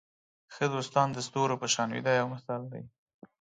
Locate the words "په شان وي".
1.61-2.01